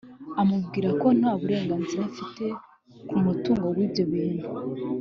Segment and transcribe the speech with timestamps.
[0.41, 2.45] amubwira ko nta burenganzira afite
[3.09, 4.47] ku mutungo w’ibyo bintu